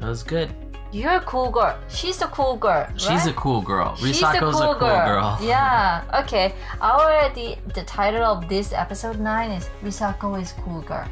[0.00, 0.52] That was good.
[0.92, 1.76] You're a cool girl.
[1.88, 2.86] She's a cool girl.
[2.96, 3.26] She's right?
[3.26, 3.96] a cool girl.
[3.96, 5.38] She's Risako's a cool, girl.
[5.42, 6.04] Yeah.
[6.22, 6.54] Okay.
[6.80, 11.08] Our the the title of this episode nine is Risako is cool girl.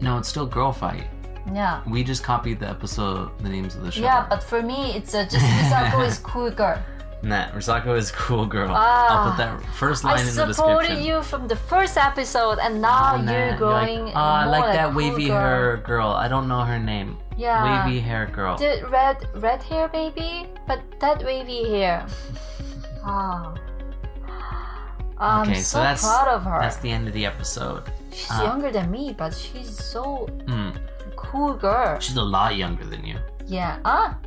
[0.00, 1.09] No, it's still girl fight.
[1.52, 1.82] Yeah.
[1.88, 4.02] We just copied the episode, the names of the show.
[4.02, 6.78] Yeah, but for me, it's uh, just Risako is cool girl.
[7.22, 8.70] Nah, Risako is cool girl.
[8.72, 9.08] Ah.
[9.10, 10.50] I'll put that first line I in the description.
[10.50, 10.54] I
[10.86, 14.08] supported you from the first episode, and now Oh, nah, you're like, going.
[14.08, 15.38] oh, I more like that cool wavy girl.
[15.38, 16.08] hair girl.
[16.08, 17.18] I don't know her name.
[17.36, 17.84] Yeah.
[17.84, 18.56] Wavy hair girl.
[18.56, 22.06] The red red hair baby, but that wavy hair.
[23.04, 23.54] Ah.
[25.18, 26.58] I'm okay, so, so that's proud of her.
[26.60, 27.84] that's the end of the episode.
[28.12, 30.70] she's uh, younger than me, but she's so Hmm.
[31.20, 31.98] Cool girl.
[32.00, 33.18] She's a lot younger than you.
[33.46, 33.78] Yeah.
[33.84, 34.18] Ah.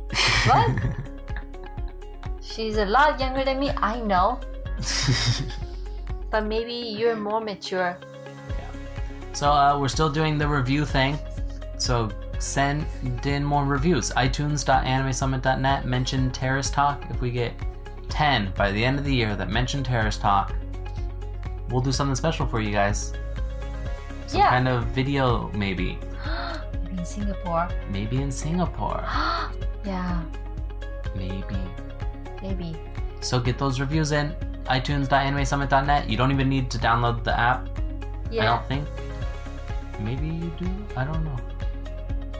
[0.46, 0.70] What?
[2.40, 3.70] she's a lot younger than me.
[3.70, 4.38] I know,
[6.30, 7.96] but maybe you're more mature.
[8.50, 8.70] Yeah.
[9.32, 11.18] so uh, we're still doing the review thing.
[11.78, 12.86] So send
[13.24, 14.10] in more reviews.
[14.12, 15.86] iTunes.animesummit.net.
[15.86, 17.04] Mention Terrace Talk.
[17.10, 17.52] If we get
[18.08, 20.52] 10 by the end of the year that mention Terrace Talk,
[21.70, 23.12] we'll do something special for you guys.
[24.26, 24.50] Some Yeah.
[24.50, 25.98] kind of video, maybe.
[27.04, 27.68] In Singapore.
[27.90, 29.04] Maybe in Singapore.
[29.84, 30.22] yeah.
[31.14, 31.58] Maybe.
[32.40, 32.74] Maybe.
[33.20, 34.34] So get those reviews in.
[34.64, 36.08] iTunes.animesummit.net.
[36.08, 37.68] You don't even need to download the app.
[38.30, 38.42] Yeah.
[38.42, 38.88] I don't think.
[40.00, 40.66] Maybe you do.
[40.96, 41.36] I don't know.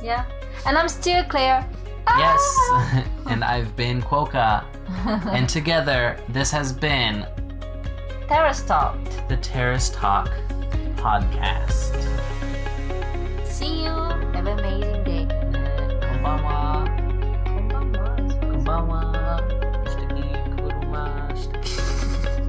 [0.03, 0.25] Yeah.
[0.65, 1.69] And I'm still Claire.
[2.17, 2.41] Yes.
[2.73, 3.05] Ah!
[3.27, 4.65] and I've been Quokka.
[5.35, 7.27] and together, this has been
[8.29, 8.97] Terrace Talk.
[9.29, 10.31] the Terrace Talk
[10.97, 11.93] podcast.
[13.45, 14.34] See you.
[14.45, 15.27] Have an amazing day.
[16.05, 16.85] Konbanwa.
[17.47, 18.09] Konbanwa.
[18.43, 19.01] Konbanwa.
[19.89, 21.05] Shiteki kuruma.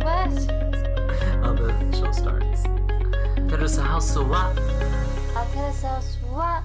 [0.04, 0.36] What?
[1.46, 2.64] Oh, the show starts.
[3.50, 4.18] Terrace House.
[4.18, 4.26] I'll
[5.54, 6.64] tell us what.